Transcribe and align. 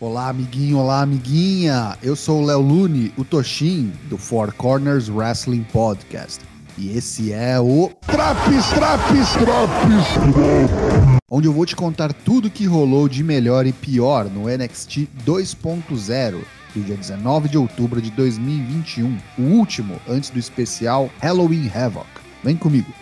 Olá, 0.00 0.28
amiguinho, 0.28 0.78
olá, 0.78 1.02
amiguinha. 1.02 1.96
Eu 2.02 2.16
sou 2.16 2.42
o 2.42 2.44
Léo 2.44 2.60
Lune, 2.60 3.14
o 3.16 3.24
Toshin, 3.24 3.92
do 4.10 4.18
Four 4.18 4.52
Corners 4.52 5.08
Wrestling 5.08 5.62
Podcast. 5.72 6.40
E 6.76 6.96
esse 6.96 7.32
é 7.32 7.60
o 7.60 7.92
Traps, 8.04 8.66
traps, 8.70 9.32
traps, 9.34 10.06
onde 11.30 11.46
eu 11.46 11.52
vou 11.52 11.64
te 11.64 11.76
contar 11.76 12.12
tudo 12.12 12.50
que 12.50 12.66
rolou 12.66 13.08
de 13.08 13.22
melhor 13.22 13.66
e 13.66 13.72
pior 13.72 14.24
no 14.28 14.48
NXT 14.48 15.08
2.0 15.24 16.40
do 16.74 16.80
dia 16.82 16.96
19 16.96 17.48
de 17.48 17.56
outubro 17.56 18.02
de 18.02 18.10
2021, 18.10 19.16
o 19.38 19.42
último 19.42 20.00
antes 20.08 20.28
do 20.28 20.40
especial 20.40 21.08
Halloween 21.20 21.70
Havoc. 21.72 22.08
Vem 22.42 22.56
comigo. 22.56 22.92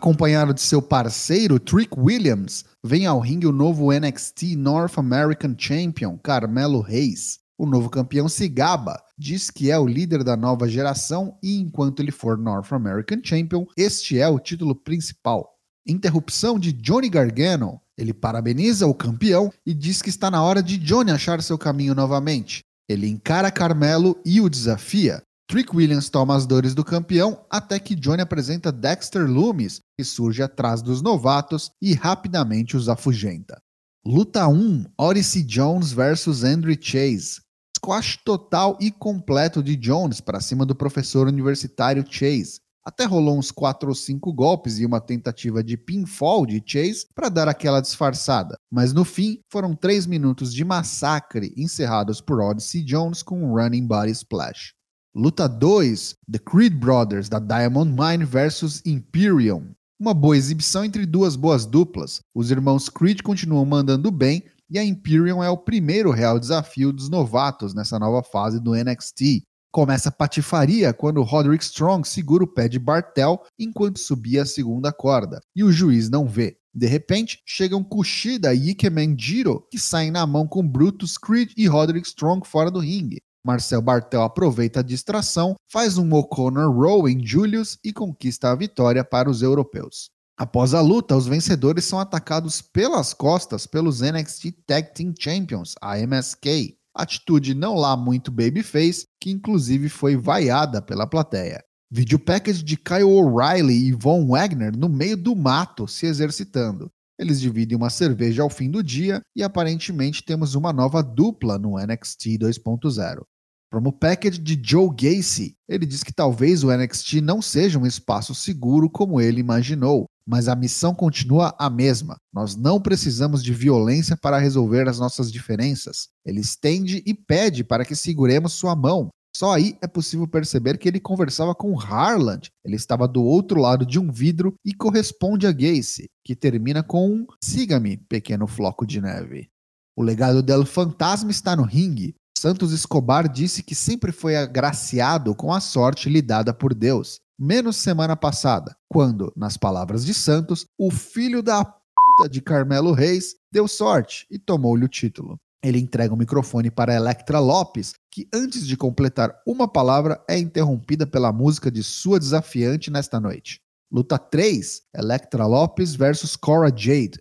Acompanhado 0.00 0.54
de 0.54 0.62
seu 0.62 0.80
parceiro 0.80 1.60
Trick 1.60 1.92
Williams, 1.94 2.64
vem 2.82 3.04
ao 3.04 3.20
ringue 3.20 3.46
o 3.46 3.52
novo 3.52 3.92
NXT 3.92 4.56
North 4.56 4.96
American 4.96 5.54
Champion 5.58 6.16
Carmelo 6.16 6.80
Reis. 6.80 7.38
O 7.58 7.66
novo 7.66 7.90
campeão 7.90 8.26
se 8.26 8.48
gaba, 8.48 8.98
diz 9.18 9.50
que 9.50 9.70
é 9.70 9.78
o 9.78 9.86
líder 9.86 10.24
da 10.24 10.38
nova 10.38 10.66
geração 10.66 11.36
e 11.42 11.60
enquanto 11.60 12.00
ele 12.00 12.10
for 12.10 12.38
North 12.38 12.72
American 12.72 13.20
Champion, 13.22 13.66
este 13.76 14.18
é 14.18 14.26
o 14.26 14.38
título 14.38 14.74
principal. 14.74 15.46
Interrupção 15.86 16.58
de 16.58 16.72
Johnny 16.72 17.10
Gargano. 17.10 17.78
Ele 17.98 18.14
parabeniza 18.14 18.86
o 18.86 18.94
campeão 18.94 19.52
e 19.66 19.74
diz 19.74 20.00
que 20.00 20.08
está 20.08 20.30
na 20.30 20.42
hora 20.42 20.62
de 20.62 20.78
Johnny 20.78 21.10
achar 21.10 21.42
seu 21.42 21.58
caminho 21.58 21.94
novamente. 21.94 22.62
Ele 22.88 23.06
encara 23.06 23.50
Carmelo 23.50 24.18
e 24.24 24.40
o 24.40 24.48
desafia. 24.48 25.22
Trick 25.50 25.74
Williams 25.74 26.08
toma 26.08 26.36
as 26.36 26.46
dores 26.46 26.76
do 26.76 26.84
campeão 26.84 27.44
até 27.50 27.80
que 27.80 27.96
Johnny 27.96 28.22
apresenta 28.22 28.70
Dexter 28.70 29.28
Loomis, 29.28 29.80
que 29.98 30.04
surge 30.04 30.44
atrás 30.44 30.80
dos 30.80 31.02
novatos 31.02 31.72
e 31.82 31.92
rapidamente 31.92 32.76
os 32.76 32.88
afugenta. 32.88 33.60
Luta 34.06 34.46
1: 34.46 34.84
Odyssey 34.96 35.42
Jones 35.42 35.90
vs 35.90 36.44
Andrew 36.44 36.76
Chase. 36.80 37.40
Squash 37.76 38.16
total 38.24 38.78
e 38.80 38.92
completo 38.92 39.60
de 39.60 39.74
Jones 39.74 40.20
para 40.20 40.40
cima 40.40 40.64
do 40.64 40.72
professor 40.72 41.26
universitário 41.26 42.04
Chase. 42.08 42.60
Até 42.86 43.04
rolou 43.04 43.36
uns 43.36 43.50
4 43.50 43.88
ou 43.88 43.94
5 43.96 44.32
golpes 44.32 44.78
e 44.78 44.86
uma 44.86 45.00
tentativa 45.00 45.64
de 45.64 45.76
pinfall 45.76 46.46
de 46.46 46.62
Chase 46.64 47.06
para 47.12 47.28
dar 47.28 47.48
aquela 47.48 47.80
disfarçada, 47.80 48.54
mas 48.70 48.92
no 48.92 49.04
fim 49.04 49.40
foram 49.50 49.74
3 49.74 50.06
minutos 50.06 50.54
de 50.54 50.64
massacre 50.64 51.52
encerrados 51.56 52.20
por 52.20 52.40
Odyssey 52.40 52.84
Jones 52.84 53.20
com 53.20 53.42
um 53.42 53.52
running 53.52 53.84
body 53.84 54.12
splash. 54.12 54.78
Luta 55.12 55.48
2: 55.48 56.14
The 56.30 56.38
Creed 56.38 56.74
Brothers 56.74 57.28
da 57.28 57.40
Diamond 57.40 57.90
Mine 57.90 58.24
vs 58.24 58.80
Imperium. 58.86 59.72
Uma 59.98 60.14
boa 60.14 60.36
exibição 60.36 60.84
entre 60.84 61.04
duas 61.04 61.34
boas 61.34 61.66
duplas. 61.66 62.20
Os 62.32 62.52
irmãos 62.52 62.88
Creed 62.88 63.20
continuam 63.20 63.64
mandando 63.64 64.08
bem 64.12 64.44
e 64.70 64.78
a 64.78 64.84
Imperium 64.84 65.42
é 65.42 65.50
o 65.50 65.58
primeiro 65.58 66.12
real 66.12 66.38
desafio 66.38 66.92
dos 66.92 67.08
novatos 67.08 67.74
nessa 67.74 67.98
nova 67.98 68.22
fase 68.22 68.60
do 68.60 68.72
NXT. 68.72 69.42
Começa 69.72 70.10
a 70.10 70.12
patifaria 70.12 70.92
quando 70.92 71.24
Roderick 71.24 71.64
Strong 71.64 72.06
segura 72.06 72.44
o 72.44 72.48
pé 72.48 72.68
de 72.68 72.78
Bartel 72.78 73.42
enquanto 73.58 73.98
subia 73.98 74.42
a 74.42 74.46
segunda 74.46 74.92
corda, 74.92 75.40
e 75.56 75.64
o 75.64 75.72
juiz 75.72 76.08
não 76.08 76.24
vê. 76.24 76.56
De 76.72 76.86
repente, 76.86 77.42
chegam 77.44 77.82
Kushida 77.82 78.54
e 78.54 78.70
Ike 78.70 78.88
Manjiro, 78.88 79.66
que 79.72 79.78
saem 79.78 80.12
na 80.12 80.24
mão 80.24 80.46
com 80.46 80.64
Brutus 80.64 81.18
Creed 81.18 81.50
e 81.56 81.66
Roderick 81.66 82.06
Strong 82.06 82.46
fora 82.46 82.70
do 82.70 82.78
ringue. 82.78 83.20
Marcel 83.44 83.80
Bartel 83.80 84.22
aproveita 84.22 84.80
a 84.80 84.82
distração, 84.82 85.54
faz 85.70 85.96
um 85.96 86.12
O'Connor 86.12 86.70
Row 86.70 87.08
em 87.08 87.24
Julius 87.24 87.78
e 87.82 87.92
conquista 87.92 88.50
a 88.50 88.54
vitória 88.54 89.02
para 89.02 89.30
os 89.30 89.42
europeus. 89.42 90.10
Após 90.36 90.72
a 90.72 90.80
luta, 90.80 91.16
os 91.16 91.26
vencedores 91.26 91.84
são 91.84 91.98
atacados 91.98 92.62
pelas 92.62 93.12
costas 93.12 93.66
pelos 93.66 94.00
NXT 94.00 94.52
Tag 94.66 94.94
Team 94.94 95.14
Champions, 95.18 95.74
a 95.80 95.98
MSK. 95.98 96.76
Atitude 96.94 97.54
não 97.54 97.74
lá 97.74 97.96
muito 97.96 98.30
babyface, 98.30 99.04
que 99.20 99.30
inclusive 99.30 99.88
foi 99.88 100.16
vaiada 100.16 100.80
pela 100.80 101.06
plateia. 101.06 101.62
Vídeo 101.90 102.18
package 102.18 102.62
de 102.62 102.76
Kyle 102.76 103.04
O'Reilly 103.04 103.88
e 103.88 103.92
Von 103.92 104.26
Wagner 104.26 104.76
no 104.76 104.88
meio 104.88 105.16
do 105.16 105.34
mato 105.34 105.88
se 105.88 106.06
exercitando. 106.06 106.90
Eles 107.18 107.38
dividem 107.38 107.76
uma 107.76 107.90
cerveja 107.90 108.42
ao 108.42 108.48
fim 108.48 108.70
do 108.70 108.82
dia 108.82 109.20
e 109.36 109.42
aparentemente 109.42 110.24
temos 110.24 110.54
uma 110.54 110.72
nova 110.72 111.02
dupla 111.02 111.58
no 111.58 111.76
NXT 111.78 112.38
2.0. 112.38 113.24
Promo 113.70 113.92
package 113.92 114.38
de 114.38 114.60
Joe 114.62 114.90
Gacy. 114.90 115.54
Ele 115.68 115.86
diz 115.86 116.02
que 116.02 116.12
talvez 116.12 116.64
o 116.64 116.76
NXT 116.76 117.20
não 117.20 117.40
seja 117.40 117.78
um 117.78 117.86
espaço 117.86 118.34
seguro 118.34 118.90
como 118.90 119.20
ele 119.20 119.40
imaginou, 119.40 120.06
mas 120.26 120.48
a 120.48 120.56
missão 120.56 120.92
continua 120.92 121.54
a 121.56 121.70
mesma. 121.70 122.16
Nós 122.34 122.56
não 122.56 122.80
precisamos 122.80 123.44
de 123.44 123.54
violência 123.54 124.16
para 124.16 124.38
resolver 124.38 124.88
as 124.88 124.98
nossas 124.98 125.30
diferenças. 125.30 126.08
Ele 126.26 126.40
estende 126.40 127.00
e 127.06 127.14
pede 127.14 127.62
para 127.62 127.84
que 127.84 127.94
seguremos 127.94 128.54
sua 128.54 128.74
mão, 128.74 129.08
só 129.34 129.54
aí 129.54 129.76
é 129.80 129.86
possível 129.86 130.26
perceber 130.26 130.76
que 130.76 130.88
ele 130.88 131.00
conversava 131.00 131.54
com 131.54 131.78
Harland. 131.78 132.50
Ele 132.64 132.76
estava 132.76 133.06
do 133.06 133.22
outro 133.22 133.60
lado 133.60 133.86
de 133.86 133.98
um 133.98 134.10
vidro 134.10 134.54
e 134.64 134.74
corresponde 134.74 135.46
a 135.46 135.52
Gacy, 135.52 136.10
que 136.24 136.34
termina 136.34 136.82
com 136.82 137.08
um 137.08 137.26
siga-me, 137.42 137.96
pequeno 137.96 138.46
floco 138.46 138.84
de 138.84 139.00
neve. 139.00 139.48
O 139.96 140.02
legado 140.02 140.42
del 140.42 140.66
fantasma 140.66 141.30
está 141.30 141.54
no 141.54 141.62
ringue. 141.62 142.14
Santos 142.40 142.72
Escobar 142.72 143.28
disse 143.28 143.62
que 143.62 143.74
sempre 143.74 144.10
foi 144.10 144.34
agraciado 144.34 145.34
com 145.34 145.52
a 145.52 145.60
sorte 145.60 146.08
lhe 146.08 146.22
dada 146.22 146.54
por 146.54 146.72
Deus, 146.72 147.20
menos 147.38 147.76
semana 147.76 148.16
passada, 148.16 148.74
quando, 148.88 149.30
nas 149.36 149.58
palavras 149.58 150.06
de 150.06 150.14
Santos, 150.14 150.64
o 150.78 150.90
filho 150.90 151.42
da 151.42 151.62
puta 151.62 152.30
de 152.30 152.40
Carmelo 152.40 152.92
Reis 152.92 153.34
deu 153.52 153.68
sorte 153.68 154.26
e 154.30 154.38
tomou-lhe 154.38 154.86
o 154.86 154.88
título. 154.88 155.38
Ele 155.62 155.78
entrega 155.78 156.14
o 156.14 156.16
microfone 156.16 156.70
para 156.70 156.94
Electra 156.94 157.38
Lopes, 157.38 157.92
que 158.10 158.26
antes 158.32 158.66
de 158.66 158.74
completar 158.74 159.38
uma 159.46 159.68
palavra 159.68 160.18
é 160.26 160.38
interrompida 160.38 161.06
pela 161.06 161.34
música 161.34 161.70
de 161.70 161.82
sua 161.82 162.18
desafiante 162.18 162.90
nesta 162.90 163.20
noite. 163.20 163.60
Luta 163.92 164.16
3: 164.16 164.80
Electra 164.94 165.44
Lopes 165.44 165.94
versus 165.94 166.36
Cora 166.36 166.72
Jade. 166.74 167.20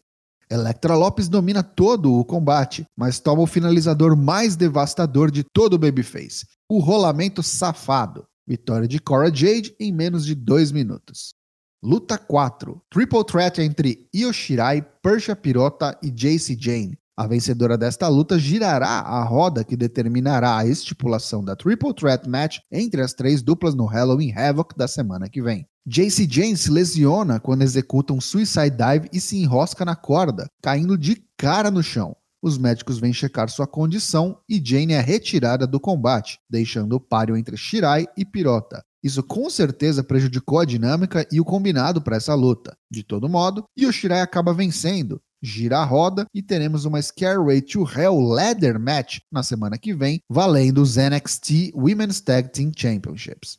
Electra 0.52 0.96
Lopes 0.96 1.30
domina 1.30 1.62
todo 1.62 2.12
o 2.12 2.26
combate, 2.26 2.84
mas 2.98 3.20
toma 3.20 3.44
o 3.44 3.48
finalizador 3.48 4.18
mais 4.18 4.56
devastador 4.56 5.30
de 5.30 5.44
todo 5.44 5.76
o 5.76 5.78
Babyface, 5.78 6.48
o 6.68 6.80
rolamento 6.80 7.44
safado. 7.44 8.26
Vitória 8.48 8.88
de 8.88 9.00
Cora 9.00 9.32
Jade 9.32 9.76
em 9.80 9.92
menos 9.92 10.26
de 10.26 10.34
2 10.34 10.72
minutos. 10.72 11.36
Luta 11.84 12.18
4: 12.18 12.82
Triple 12.90 13.24
Threat 13.24 13.62
entre 13.62 14.08
Io 14.12 14.34
Shirai, 14.34 14.82
Persia 15.04 15.36
Pirota 15.36 15.96
e 16.02 16.10
Jace 16.10 16.58
Jane. 16.60 16.98
A 17.16 17.28
vencedora 17.28 17.78
desta 17.78 18.08
luta 18.08 18.40
girará 18.40 19.02
a 19.02 19.24
roda 19.24 19.64
que 19.64 19.78
determinará 19.78 20.58
a 20.58 20.66
estipulação 20.66 21.44
da 21.44 21.56
Triple 21.56 21.94
Threat 21.94 22.28
Match 22.28 22.58
entre 22.72 23.02
as 23.02 23.14
três 23.14 23.44
duplas 23.44 23.76
no 23.76 23.86
Halloween 23.86 24.32
Havoc 24.32 24.76
da 24.76 24.88
semana 24.88 25.30
que 25.30 25.44
vem. 25.44 25.68
JC 25.92 26.28
Jane 26.30 26.56
se 26.56 26.70
lesiona 26.70 27.40
quando 27.40 27.64
executa 27.64 28.14
um 28.14 28.22
Suicide 28.22 28.70
Dive 28.70 29.10
e 29.12 29.20
se 29.20 29.38
enrosca 29.38 29.84
na 29.84 29.96
corda, 29.96 30.48
caindo 30.62 30.96
de 30.96 31.16
cara 31.36 31.72
no 31.72 31.82
chão. 31.82 32.16
Os 32.44 32.60
médicos 32.60 33.00
vêm 33.00 33.12
checar 33.12 33.50
sua 33.50 33.66
condição 33.66 34.40
e 34.48 34.62
Jane 34.64 34.94
é 34.94 35.02
retirada 35.02 35.66
do 35.66 35.80
combate, 35.80 36.38
deixando 36.48 36.94
o 36.94 37.00
páreo 37.00 37.36
entre 37.36 37.58
Shirai 37.58 38.06
e 38.16 38.24
Pirota. 38.24 38.84
Isso 39.04 39.24
com 39.24 39.50
certeza 39.50 40.04
prejudicou 40.04 40.60
a 40.60 40.66
dinâmica 40.66 41.28
e 41.32 41.42
o 41.42 41.46
combinado 41.46 42.04
para 42.04 42.18
essa 42.18 42.36
luta. 42.36 42.78
De 42.92 43.02
todo 43.04 43.28
modo, 43.28 43.64
Yoshirai 43.76 44.22
acaba 44.22 44.54
vencendo, 44.54 45.20
gira 45.42 45.80
a 45.80 45.86
roda 45.86 46.28
e 46.32 46.44
teremos 46.44 46.86
uma 46.86 47.02
Scareway 47.02 47.64
to 47.64 47.84
Hell 47.90 48.20
Ladder 48.20 48.80
Match 48.80 49.22
na 49.32 49.42
semana 49.42 49.76
que 49.76 49.96
vem, 49.96 50.22
valendo 50.30 50.84
os 50.84 50.98
NXT 50.98 51.72
Women's 51.74 52.22
Tag 52.22 52.52
Team 52.54 52.72
Championships. 52.78 53.58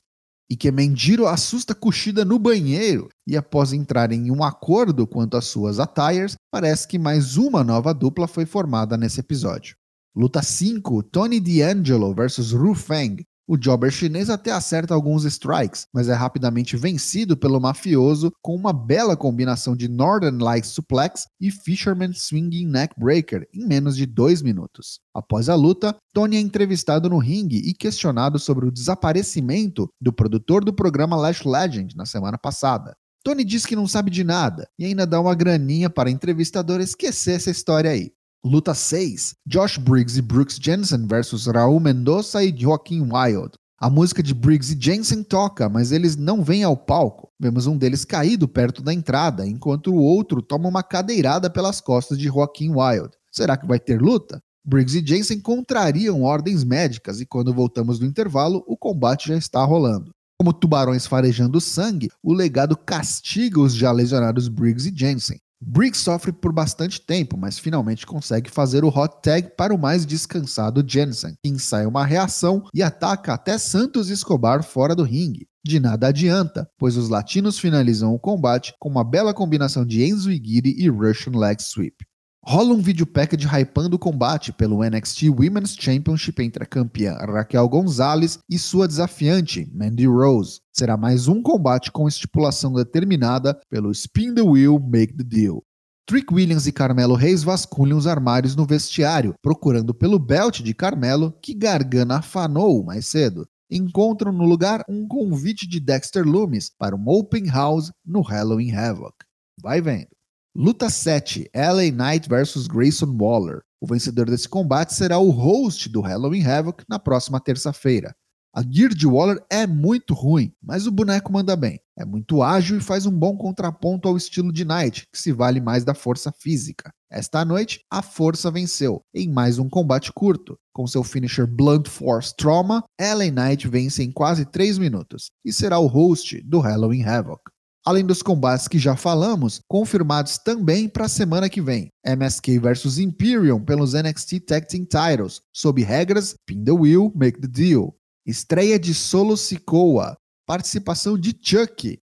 E 0.50 0.56
que 0.56 0.72
Menjiro 0.72 1.28
assusta 1.28 1.76
Kushida 1.76 2.24
no 2.24 2.36
banheiro 2.36 3.08
e 3.24 3.36
após 3.36 3.72
entrar 3.72 4.10
em 4.10 4.32
um 4.32 4.42
acordo 4.42 5.06
quanto 5.06 5.36
às 5.36 5.44
suas 5.44 5.78
attires, 5.78 6.34
parece 6.50 6.88
que 6.88 6.98
mais 6.98 7.36
uma 7.36 7.62
nova 7.62 7.94
dupla 7.94 8.26
foi 8.26 8.44
formada 8.44 8.96
nesse 8.96 9.20
episódio. 9.20 9.76
Luta 10.12 10.42
5, 10.42 11.04
Tony 11.04 11.38
D'Angelo 11.38 12.12
vs 12.12 12.50
Ru 12.50 12.74
Feng. 12.74 13.22
O 13.52 13.58
jobber 13.58 13.90
chinês 13.90 14.30
até 14.30 14.52
acerta 14.52 14.94
alguns 14.94 15.24
strikes, 15.24 15.88
mas 15.92 16.08
é 16.08 16.14
rapidamente 16.14 16.76
vencido 16.76 17.36
pelo 17.36 17.60
mafioso 17.60 18.30
com 18.40 18.54
uma 18.54 18.72
bela 18.72 19.16
combinação 19.16 19.74
de 19.74 19.88
Northern 19.88 20.40
Lights 20.40 20.70
Suplex 20.70 21.26
e 21.40 21.50
Fisherman 21.50 22.12
Swinging 22.12 22.68
Neckbreaker 22.68 23.48
em 23.52 23.66
menos 23.66 23.96
de 23.96 24.06
dois 24.06 24.40
minutos. 24.40 25.00
Após 25.12 25.48
a 25.48 25.56
luta, 25.56 25.96
Tony 26.14 26.36
é 26.36 26.40
entrevistado 26.40 27.10
no 27.10 27.18
ringue 27.18 27.56
e 27.56 27.74
questionado 27.74 28.38
sobre 28.38 28.66
o 28.66 28.70
desaparecimento 28.70 29.88
do 30.00 30.12
produtor 30.12 30.64
do 30.64 30.72
programa 30.72 31.16
Lash 31.16 31.42
Legend 31.44 31.96
na 31.96 32.06
semana 32.06 32.38
passada. 32.38 32.94
Tony 33.24 33.42
diz 33.42 33.66
que 33.66 33.74
não 33.74 33.88
sabe 33.88 34.12
de 34.12 34.22
nada 34.22 34.68
e 34.78 34.84
ainda 34.84 35.04
dá 35.04 35.20
uma 35.20 35.34
graninha 35.34 35.90
para 35.90 36.08
o 36.08 36.12
entrevistador 36.12 36.80
esquecer 36.80 37.32
essa 37.32 37.50
história 37.50 37.90
aí. 37.90 38.12
Luta 38.42 38.72
6: 38.72 39.34
Josh 39.46 39.76
Briggs 39.76 40.18
e 40.18 40.22
Brooks 40.22 40.56
Jensen 40.58 41.06
versus 41.06 41.46
Raul 41.46 41.78
Mendoza 41.78 42.42
e 42.42 42.54
Joaquim 42.56 43.02
Wild. 43.02 43.50
A 43.78 43.90
música 43.90 44.22
de 44.22 44.32
Briggs 44.32 44.74
e 44.74 44.80
Jensen 44.80 45.22
toca, 45.22 45.68
mas 45.68 45.92
eles 45.92 46.16
não 46.16 46.42
vêm 46.42 46.64
ao 46.64 46.74
palco. 46.74 47.28
Vemos 47.38 47.66
um 47.66 47.76
deles 47.76 48.02
caído 48.02 48.48
perto 48.48 48.80
da 48.80 48.94
entrada, 48.94 49.46
enquanto 49.46 49.92
o 49.92 50.02
outro 50.02 50.40
toma 50.40 50.70
uma 50.70 50.82
cadeirada 50.82 51.50
pelas 51.50 51.82
costas 51.82 52.18
de 52.18 52.28
Joaquim 52.28 52.70
Wild. 52.70 53.10
Será 53.30 53.58
que 53.58 53.66
vai 53.66 53.78
ter 53.78 54.00
luta? 54.00 54.40
Briggs 54.64 54.98
e 54.98 55.06
Jensen 55.06 55.38
contrariam 55.38 56.22
ordens 56.22 56.64
médicas 56.64 57.20
e 57.20 57.26
quando 57.26 57.52
voltamos 57.52 57.98
do 57.98 58.06
intervalo, 58.06 58.64
o 58.66 58.74
combate 58.74 59.28
já 59.28 59.36
está 59.36 59.62
rolando. 59.62 60.12
Como 60.38 60.54
tubarões 60.54 61.06
farejando 61.06 61.60
sangue, 61.60 62.08
o 62.22 62.32
legado 62.32 62.74
castiga 62.74 63.60
os 63.60 63.74
já 63.74 63.92
lesionados 63.92 64.48
Briggs 64.48 64.88
e 64.88 64.98
Jensen. 64.98 65.38
Briggs 65.62 66.02
sofre 66.02 66.32
por 66.32 66.52
bastante 66.52 67.00
tempo, 67.00 67.36
mas 67.36 67.58
finalmente 67.58 68.06
consegue 68.06 68.50
fazer 68.50 68.82
o 68.82 68.88
hot 68.88 69.16
tag 69.22 69.50
para 69.56 69.74
o 69.74 69.78
mais 69.78 70.06
descansado 70.06 70.82
Jensen, 70.86 71.34
que 71.42 71.50
ensaia 71.50 71.86
uma 71.86 72.04
reação 72.04 72.64
e 72.72 72.82
ataca 72.82 73.34
até 73.34 73.58
Santos 73.58 74.08
Escobar 74.08 74.62
fora 74.62 74.94
do 74.94 75.02
ringue. 75.02 75.46
De 75.62 75.78
nada 75.78 76.08
adianta, 76.08 76.66
pois 76.78 76.96
os 76.96 77.10
latinos 77.10 77.58
finalizam 77.58 78.14
o 78.14 78.18
combate 78.18 78.74
com 78.80 78.88
uma 78.88 79.04
bela 79.04 79.34
combinação 79.34 79.84
de 79.84 80.02
Enzo 80.02 80.32
Igiri 80.32 80.74
e 80.78 80.88
Russian 80.88 81.38
Leg 81.38 81.60
Sweep. 81.60 82.09
Rola 82.42 82.72
um 82.72 82.80
vídeo 82.80 83.06
package 83.06 83.46
hypando 83.46 83.96
o 83.96 83.98
combate 83.98 84.50
pelo 84.50 84.82
NXT 84.82 85.24
Women's 85.24 85.76
Championship 85.78 86.42
entre 86.42 86.64
a 86.64 86.66
campeã 86.66 87.12
Raquel 87.12 87.68
Gonzalez 87.68 88.38
e 88.48 88.58
sua 88.58 88.88
desafiante 88.88 89.70
Mandy 89.74 90.06
Rose. 90.06 90.58
Será 90.72 90.96
mais 90.96 91.28
um 91.28 91.42
combate 91.42 91.92
com 91.92 92.08
estipulação 92.08 92.72
determinada 92.72 93.60
pelo 93.68 93.92
Spin 93.92 94.34
the 94.34 94.40
Wheel, 94.40 94.80
Make 94.80 95.14
the 95.18 95.22
Deal. 95.22 95.62
Trick 96.08 96.32
Williams 96.32 96.66
e 96.66 96.72
Carmelo 96.72 97.14
Reis 97.14 97.42
vasculham 97.42 97.98
os 97.98 98.06
armários 98.06 98.56
no 98.56 98.64
vestiário, 98.64 99.34
procurando 99.42 99.92
pelo 99.92 100.18
belt 100.18 100.62
de 100.62 100.72
Carmelo, 100.72 101.32
que 101.42 101.54
Gargana 101.54 102.16
afanou 102.16 102.82
mais 102.82 103.06
cedo. 103.06 103.46
Encontram 103.70 104.32
no 104.32 104.44
lugar 104.44 104.82
um 104.88 105.06
convite 105.06 105.68
de 105.68 105.78
Dexter 105.78 106.26
Loomis 106.26 106.70
para 106.76 106.96
um 106.96 107.06
open 107.06 107.46
house 107.48 107.92
no 108.04 108.22
Halloween 108.22 108.72
Havoc. 108.72 109.14
Vai 109.62 109.82
vendo. 109.82 110.08
Luta 110.56 110.90
7: 110.90 111.48
LA 111.54 111.92
Knight 111.92 112.28
vs 112.28 112.66
Grayson 112.66 113.16
Waller. 113.16 113.60
O 113.80 113.86
vencedor 113.86 114.28
desse 114.28 114.48
combate 114.48 114.92
será 114.92 115.16
o 115.16 115.30
host 115.30 115.88
do 115.88 116.00
Halloween 116.00 116.44
Havoc 116.44 116.82
na 116.88 116.98
próxima 116.98 117.38
terça-feira. 117.38 118.12
A 118.52 118.60
gear 118.60 118.90
de 118.92 119.06
Waller 119.06 119.40
é 119.48 119.64
muito 119.64 120.12
ruim, 120.12 120.52
mas 120.60 120.88
o 120.88 120.90
boneco 120.90 121.32
manda 121.32 121.54
bem. 121.54 121.78
É 121.96 122.04
muito 122.04 122.42
ágil 122.42 122.78
e 122.78 122.82
faz 122.82 123.06
um 123.06 123.16
bom 123.16 123.36
contraponto 123.36 124.08
ao 124.08 124.16
estilo 124.16 124.52
de 124.52 124.64
Knight, 124.64 125.06
que 125.12 125.20
se 125.20 125.30
vale 125.30 125.60
mais 125.60 125.84
da 125.84 125.94
força 125.94 126.32
física. 126.32 126.92
Esta 127.08 127.44
noite, 127.44 127.84
a 127.88 128.02
força 128.02 128.50
venceu, 128.50 129.04
em 129.14 129.30
mais 129.30 129.56
um 129.60 129.68
combate 129.68 130.12
curto. 130.12 130.58
Com 130.74 130.84
seu 130.84 131.04
finisher 131.04 131.46
Blunt 131.46 131.86
Force 131.86 132.34
Trauma, 132.36 132.82
LA 133.00 133.30
Knight 133.30 133.68
vence 133.68 134.02
em 134.02 134.10
quase 134.10 134.44
3 134.44 134.78
minutos 134.78 135.30
e 135.44 135.52
será 135.52 135.78
o 135.78 135.86
host 135.86 136.42
do 136.42 136.58
Halloween 136.58 137.04
Havoc 137.04 137.40
além 137.86 138.04
dos 138.04 138.22
combates 138.22 138.68
que 138.68 138.78
já 138.78 138.96
falamos, 138.96 139.60
confirmados 139.68 140.38
também 140.38 140.88
para 140.88 141.06
a 141.06 141.08
semana 141.08 141.48
que 141.48 141.60
vem. 141.60 141.88
MSK 142.04 142.58
vs 142.58 142.98
Imperium 142.98 143.64
pelos 143.64 143.94
NXT 143.94 144.40
Tag 144.46 144.66
Team 144.66 144.84
Titles, 144.84 145.40
sob 145.54 145.82
regras 145.82 146.34
Pin 146.46 146.64
the 146.64 146.72
Wheel, 146.72 147.12
Make 147.14 147.40
the 147.40 147.48
Deal. 147.48 147.94
Estreia 148.26 148.78
de 148.78 148.94
Solo 148.94 149.36
Sikoa, 149.36 150.16
participação 150.46 151.18
de 151.18 151.34
Chuck. 151.42 151.98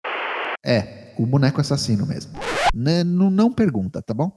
É, 0.66 1.14
o 1.18 1.26
boneco 1.26 1.60
assassino 1.60 2.06
mesmo. 2.06 2.32
N 2.74 3.04
não 3.04 3.52
pergunta, 3.52 4.02
tá 4.02 4.14
bom? 4.14 4.32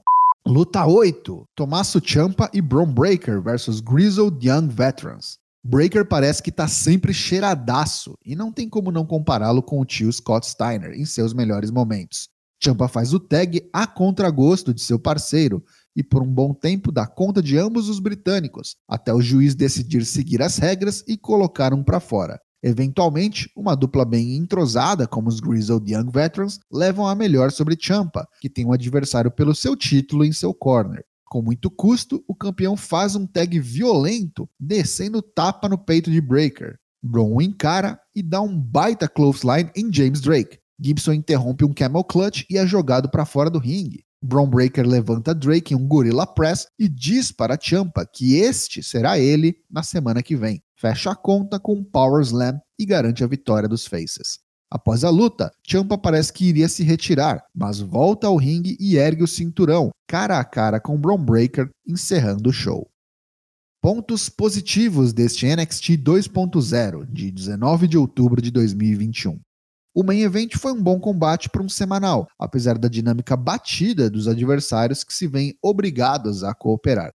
Luta 0.45 0.85
8: 0.85 1.45
Tommaso 1.55 1.99
Ciampa 1.99 2.49
e 2.53 2.61
Braun 2.61 2.93
Breaker 2.93 3.41
versus 3.41 3.81
Grizzled 3.81 4.45
Young 4.45 4.67
Veterans. 4.69 5.37
Breaker 5.69 6.05
parece 6.05 6.41
que 6.41 6.49
tá 6.49 6.65
sempre 6.65 7.13
cheiradaço 7.13 8.17
e 8.25 8.37
não 8.37 8.53
tem 8.53 8.69
como 8.69 8.89
não 8.89 9.05
compará-lo 9.05 9.61
com 9.61 9.81
o 9.81 9.85
tio 9.85 10.09
Scott 10.13 10.47
Steiner 10.47 10.93
em 10.93 11.03
seus 11.03 11.33
melhores 11.33 11.69
momentos. 11.69 12.29
Champa 12.63 12.87
faz 12.87 13.13
o 13.13 13.19
tag 13.19 13.69
a 13.73 13.85
contragosto 13.85 14.73
de 14.73 14.79
seu 14.79 14.97
parceiro 14.97 15.61
e 15.93 16.01
por 16.01 16.23
um 16.23 16.33
bom 16.33 16.53
tempo 16.53 16.89
dá 16.89 17.05
conta 17.05 17.41
de 17.41 17.57
ambos 17.57 17.89
os 17.89 17.99
britânicos, 17.99 18.77
até 18.87 19.13
o 19.13 19.19
juiz 19.19 19.55
decidir 19.55 20.05
seguir 20.05 20.41
as 20.41 20.57
regras 20.57 21.03
e 21.05 21.17
colocar 21.17 21.73
um 21.73 21.83
para 21.83 21.99
fora. 21.99 22.39
Eventualmente, 22.63 23.51
uma 23.53 23.75
dupla 23.75 24.05
bem 24.05 24.37
entrosada, 24.37 25.05
como 25.05 25.27
os 25.27 25.41
Grizzled 25.41 25.93
Young 25.93 26.09
Veterans, 26.09 26.61
levam 26.71 27.05
a 27.05 27.13
melhor 27.13 27.51
sobre 27.51 27.75
Champa, 27.77 28.25
que 28.39 28.49
tem 28.49 28.65
um 28.65 28.71
adversário 28.71 29.29
pelo 29.29 29.53
seu 29.53 29.75
título 29.75 30.23
em 30.23 30.31
seu 30.31 30.53
corner. 30.53 31.03
Com 31.29 31.41
muito 31.41 31.69
custo, 31.69 32.23
o 32.27 32.33
campeão 32.33 32.77
faz 32.77 33.15
um 33.15 33.27
tag 33.27 33.59
violento, 33.59 34.49
descendo 34.57 35.21
tapa 35.21 35.67
no 35.67 35.77
peito 35.77 36.09
de 36.09 36.21
Breaker. 36.21 36.77
Braun 37.03 37.41
encara 37.41 37.99
e 38.15 38.23
dá 38.23 38.41
um 38.41 38.59
baita 38.59 39.09
clothesline 39.09 39.69
em 39.75 39.91
James 39.91 40.21
Drake. 40.21 40.57
Gibson 40.79 41.13
interrompe 41.13 41.65
um 41.65 41.73
camel 41.73 42.03
clutch 42.03 42.45
e 42.49 42.57
é 42.57 42.65
jogado 42.65 43.09
para 43.09 43.25
fora 43.25 43.49
do 43.49 43.59
ringue. 43.59 44.05
Braun 44.23 44.49
Breaker 44.49 44.87
levanta 44.87 45.35
Drake 45.35 45.73
em 45.73 45.77
um 45.77 45.87
gorilla 45.87 46.25
press 46.25 46.67
e 46.79 46.87
diz 46.87 47.31
para 47.31 47.57
Champa 47.59 48.05
que 48.05 48.37
este 48.37 48.81
será 48.81 49.19
ele 49.19 49.55
na 49.69 49.83
semana 49.83 50.23
que 50.23 50.35
vem. 50.35 50.61
Fecha 50.79 51.11
a 51.11 51.15
conta 51.15 51.59
com 51.59 51.73
um 51.73 51.83
power 51.83 52.21
slam 52.21 52.59
e 52.79 52.85
garante 52.85 53.23
a 53.23 53.27
vitória 53.27 53.67
dos 53.67 53.85
Faces. 53.85 54.46
Após 54.69 55.05
a 55.05 55.09
luta, 55.09 55.49
Champa 55.65 55.97
parece 55.97 56.33
que 56.33 56.45
iria 56.45 56.67
se 56.67 56.83
retirar, 56.83 57.41
mas 57.55 57.79
volta 57.79 58.27
ao 58.27 58.35
ringue 58.35 58.75
e 58.79 58.97
ergue 58.97 59.23
o 59.23 59.27
cinturão, 59.27 59.91
cara 60.05 60.39
a 60.39 60.43
cara 60.43 60.79
com 60.79 60.99
Braun 60.99 61.23
Breaker, 61.23 61.69
encerrando 61.87 62.49
o 62.49 62.53
show. 62.53 62.89
Pontos 63.81 64.27
positivos 64.27 65.13
deste 65.13 65.45
NXT 65.45 65.91
2.0, 65.97 67.05
de 67.05 67.31
19 67.31 67.87
de 67.87 67.97
outubro 67.97 68.41
de 68.41 68.51
2021. 68.51 69.39
O 69.95 70.03
main 70.03 70.19
event 70.19 70.57
foi 70.57 70.73
um 70.73 70.83
bom 70.83 70.99
combate 70.99 71.49
para 71.49 71.63
um 71.63 71.69
semanal, 71.69 72.27
apesar 72.37 72.77
da 72.77 72.89
dinâmica 72.89 73.37
batida 73.37 74.09
dos 74.09 74.27
adversários 74.27 75.03
que 75.03 75.13
se 75.13 75.27
veem 75.27 75.57
obrigados 75.61 76.43
a 76.43 76.53
cooperar. 76.53 77.13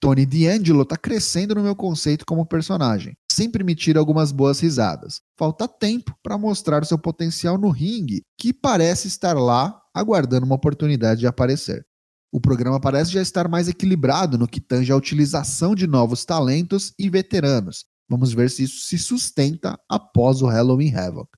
Tony 0.00 0.24
D'Angelo 0.24 0.82
está 0.82 0.96
crescendo 0.96 1.54
no 1.54 1.62
meu 1.62 1.76
conceito 1.76 2.24
como 2.24 2.46
personagem 2.46 3.14
sempre 3.40 3.64
me 3.64 3.74
tira 3.74 3.98
algumas 3.98 4.32
boas 4.32 4.60
risadas. 4.60 5.22
Falta 5.38 5.66
tempo 5.66 6.14
para 6.22 6.36
mostrar 6.36 6.84
seu 6.84 6.98
potencial 6.98 7.56
no 7.56 7.70
ringue, 7.70 8.20
que 8.38 8.52
parece 8.52 9.08
estar 9.08 9.32
lá 9.32 9.80
aguardando 9.94 10.44
uma 10.44 10.56
oportunidade 10.56 11.20
de 11.20 11.26
aparecer. 11.26 11.86
O 12.30 12.38
programa 12.38 12.78
parece 12.78 13.12
já 13.12 13.22
estar 13.22 13.48
mais 13.48 13.66
equilibrado 13.66 14.36
no 14.36 14.46
que 14.46 14.60
tange 14.60 14.92
a 14.92 14.96
utilização 14.96 15.74
de 15.74 15.86
novos 15.86 16.22
talentos 16.26 16.92
e 16.98 17.08
veteranos. 17.08 17.86
Vamos 18.10 18.34
ver 18.34 18.50
se 18.50 18.64
isso 18.64 18.84
se 18.84 18.98
sustenta 18.98 19.78
após 19.88 20.42
o 20.42 20.46
Halloween 20.46 20.94
Havoc. 20.94 21.30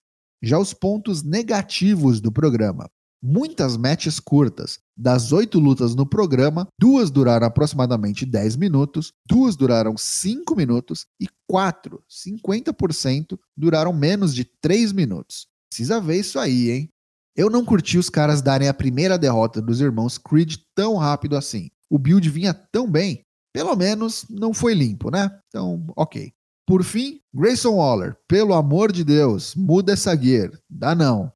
Já 0.42 0.58
os 0.58 0.74
pontos 0.74 1.22
negativos 1.22 2.20
do 2.20 2.32
programa 2.32 2.90
muitas 3.22 3.76
matches 3.76 4.18
curtas. 4.18 4.78
Das 4.96 5.32
oito 5.32 5.58
lutas 5.58 5.94
no 5.94 6.04
programa, 6.04 6.66
duas 6.78 7.10
duraram 7.10 7.46
aproximadamente 7.46 8.26
10 8.26 8.56
minutos, 8.56 9.12
duas 9.26 9.56
duraram 9.56 9.96
5 9.96 10.56
minutos 10.56 11.06
e 11.20 11.26
quatro, 11.46 12.02
50%, 12.10 13.38
duraram 13.56 13.92
menos 13.92 14.34
de 14.34 14.44
3 14.44 14.92
minutos. 14.92 15.46
Precisa 15.70 16.00
ver 16.00 16.20
isso 16.20 16.38
aí, 16.38 16.70
hein? 16.70 16.88
Eu 17.34 17.48
não 17.48 17.64
curti 17.64 17.96
os 17.96 18.10
caras 18.10 18.42
darem 18.42 18.68
a 18.68 18.74
primeira 18.74 19.16
derrota 19.16 19.62
dos 19.62 19.80
irmãos 19.80 20.18
Creed 20.18 20.56
tão 20.74 20.96
rápido 20.96 21.36
assim. 21.36 21.70
O 21.88 21.98
build 21.98 22.28
vinha 22.28 22.52
tão 22.52 22.90
bem, 22.90 23.22
pelo 23.54 23.74
menos 23.74 24.26
não 24.28 24.52
foi 24.52 24.74
limpo, 24.74 25.10
né? 25.10 25.30
Então, 25.48 25.84
ok. 25.96 26.32
Por 26.66 26.84
fim, 26.84 27.20
Grayson 27.34 27.76
Waller, 27.76 28.16
pelo 28.28 28.54
amor 28.54 28.92
de 28.92 29.02
Deus, 29.02 29.54
muda 29.54 29.92
essa 29.92 30.16
gear. 30.16 30.50
Dá 30.70 30.94
não. 30.94 31.32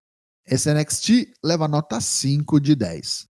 Esse 0.48 0.72
NXT 0.72 1.32
leva 1.42 1.66
nota 1.66 2.00
5 2.00 2.60
de 2.60 2.76
10. 2.76 3.26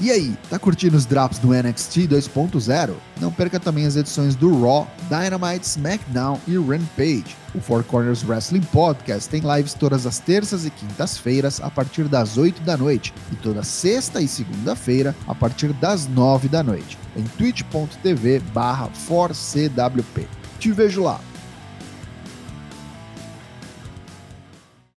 E 0.00 0.10
aí, 0.10 0.36
tá 0.50 0.58
curtindo 0.58 0.96
os 0.96 1.06
drops 1.06 1.38
do 1.38 1.54
NXT 1.54 2.08
2.0? 2.08 2.94
Não 3.20 3.30
perca 3.32 3.60
também 3.60 3.86
as 3.86 3.94
edições 3.94 4.34
do 4.34 4.60
Raw, 4.60 4.90
Dynamite, 5.08 5.64
SmackDown 5.64 6.40
e 6.48 6.56
Rampage. 6.56 7.36
O 7.54 7.60
Four 7.60 7.84
Corners 7.84 8.24
Wrestling 8.24 8.60
Podcast 8.60 9.30
tem 9.30 9.40
lives 9.40 9.72
todas 9.72 10.04
as 10.04 10.18
terças 10.18 10.66
e 10.66 10.70
quintas-feiras 10.70 11.60
a 11.60 11.70
partir 11.70 12.08
das 12.08 12.36
8 12.36 12.62
da 12.62 12.76
noite 12.76 13.14
e 13.32 13.36
toda 13.36 13.62
sexta 13.62 14.20
e 14.20 14.26
segunda-feira 14.26 15.14
a 15.28 15.34
partir 15.34 15.72
das 15.74 16.08
9 16.08 16.48
da 16.48 16.64
noite 16.64 16.98
em 17.16 17.22
twitch.tv 17.22 18.40
barra 18.52 18.90
4CWP. 19.08 20.26
Te 20.58 20.72
vejo 20.72 21.04
lá! 21.04 21.20